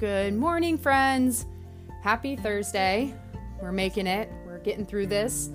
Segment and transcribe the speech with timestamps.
[0.00, 1.44] Good morning, friends.
[2.00, 3.14] Happy Thursday.
[3.60, 5.50] We're making it, we're getting through this.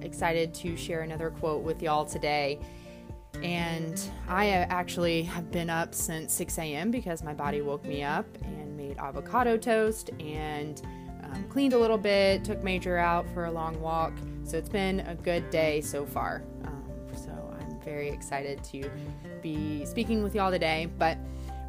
[0.00, 2.58] Excited to share another quote with y'all today.
[3.44, 6.90] And I actually have been up since 6 a.m.
[6.90, 10.82] because my body woke me up and made avocado toast and
[11.22, 14.12] um, cleaned a little bit, took Major out for a long walk.
[14.42, 16.42] So it's been a good day so far.
[16.64, 16.84] Um,
[17.14, 18.90] so I'm very excited to
[19.40, 20.88] be speaking with y'all today.
[20.98, 21.16] But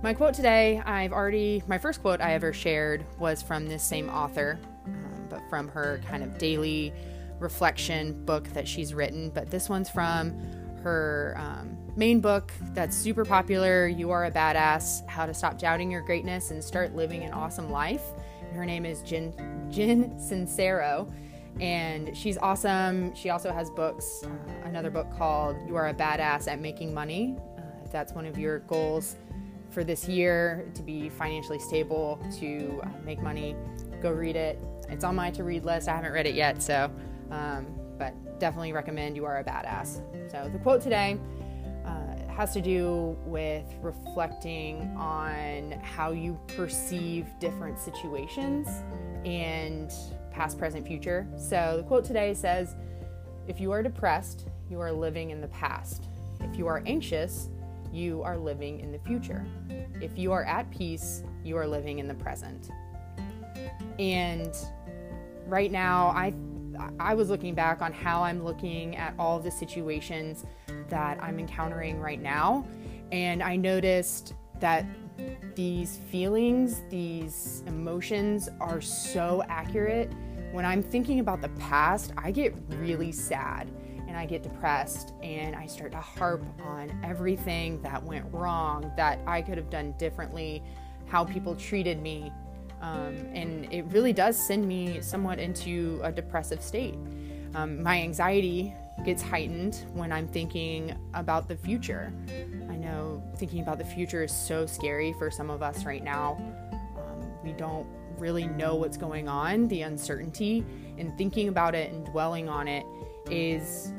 [0.04, 4.10] my quote today, I've already, my first quote I ever shared was from this same
[4.10, 6.94] author, um, but from her kind of daily
[7.40, 9.30] reflection book that she's written.
[9.30, 10.40] But this one's from
[10.84, 15.90] her um, main book that's super popular, You Are a Badass How to Stop Doubting
[15.90, 18.04] Your Greatness and Start Living an Awesome Life.
[18.54, 19.34] Her name is Jen,
[19.72, 21.12] Jen Sincero,
[21.60, 23.16] and she's awesome.
[23.16, 24.30] She also has books, uh,
[24.64, 27.36] another book called You Are a Badass at Making Money.
[27.58, 29.16] Uh, if that's one of your goals
[29.78, 33.56] for this year to be financially stable, to make money,
[34.02, 34.60] go read it.
[34.90, 35.88] It's on my to read list.
[35.88, 36.90] I haven't read it yet, so,
[37.30, 37.68] um,
[38.00, 40.02] but definitely recommend You Are a Badass.
[40.32, 41.20] So the quote today
[41.86, 48.68] uh, has to do with reflecting on how you perceive different situations
[49.26, 49.94] and
[50.32, 51.28] past, present, future.
[51.38, 52.76] So the quote today says,
[53.48, 56.08] If you are depressed, you are living in the past.
[56.42, 57.50] If you are anxious,
[57.98, 59.46] you are living in the future.
[60.00, 62.70] If you are at peace, you are living in the present.
[63.98, 64.56] And
[65.48, 66.34] right now, I
[67.00, 70.46] I was looking back on how I'm looking at all the situations
[70.90, 72.68] that I'm encountering right now,
[73.12, 74.86] and I noticed that
[75.56, 80.12] these feelings, these emotions are so accurate.
[80.52, 83.68] When I'm thinking about the past, I get really sad
[84.08, 89.20] and I get depressed and I start to harp on everything that went wrong, that
[89.28, 90.64] I could have done differently,
[91.08, 92.32] how people treated me.
[92.82, 96.96] Um, and it really does send me somewhat into a depressive state.
[97.56, 98.74] Um, my anxiety
[99.04, 102.12] gets heightened when I'm thinking about the future.
[102.70, 106.38] I know thinking about the future is so scary for some of us right now.
[106.98, 107.88] Um, we don't
[108.18, 110.66] really know what's going on, the uncertainty,
[110.98, 112.84] and thinking about it and dwelling on it
[113.30, 113.94] is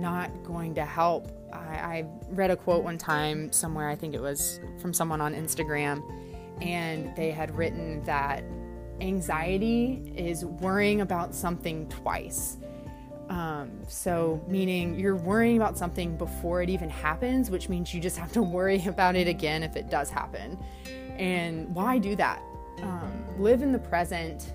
[0.00, 1.30] not going to help.
[1.52, 5.34] I, I read a quote one time somewhere, I think it was from someone on
[5.34, 6.02] Instagram,
[6.62, 8.44] and they had written that
[9.00, 12.58] anxiety is worrying about something twice.
[13.28, 18.16] Um, so, meaning you're worrying about something before it even happens, which means you just
[18.16, 20.58] have to worry about it again if it does happen.
[21.16, 22.42] And why do that?
[22.82, 24.52] Um, live in the present,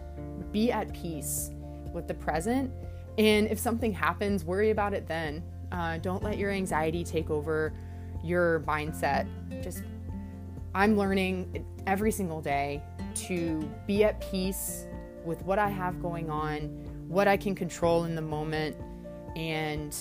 [0.51, 1.51] be at peace
[1.93, 2.71] with the present,
[3.17, 5.43] and if something happens, worry about it then.
[5.71, 7.73] Uh, don't let your anxiety take over
[8.23, 9.27] your mindset.
[9.63, 9.83] Just,
[10.73, 12.81] I'm learning every single day
[13.15, 14.85] to be at peace
[15.23, 16.61] with what I have going on,
[17.07, 18.75] what I can control in the moment,
[19.35, 19.95] and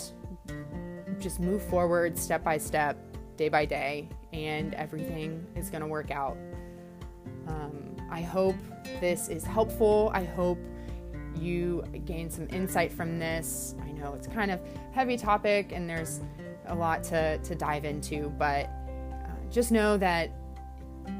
[1.19, 2.99] just move forward step by step,
[3.37, 6.37] day by day, and everything is going to work out.
[7.47, 8.57] Um, I hope
[9.01, 10.11] this is helpful.
[10.13, 10.59] I hope
[11.37, 13.75] you gain some insight from this.
[13.83, 14.61] I know it's kind of
[14.93, 16.21] heavy topic and there's
[16.67, 20.31] a lot to, to dive into, but uh, just know that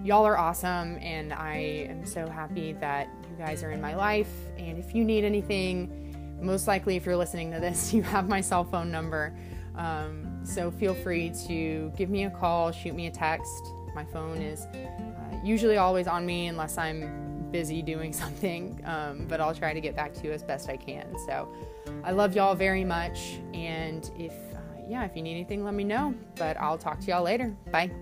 [0.03, 1.57] y'all are awesome and I
[1.89, 4.33] am so happy that you guys are in my life.
[4.57, 8.41] And if you need anything, most likely if you're listening to this, you have my
[8.41, 9.37] cell phone number.
[9.77, 13.65] Um, so feel free to give me a call, shoot me a text.
[13.95, 17.24] My phone is uh, usually always on me unless I'm
[17.55, 20.77] busy doing something, um, but I'll try to get back to you as best I
[20.77, 21.07] can.
[21.25, 21.49] So
[22.03, 23.39] I love y'all very much.
[23.55, 26.13] And if, uh, yeah, if you need anything, let me know.
[26.35, 27.57] But I'll talk to y'all later.
[27.71, 27.93] Bye.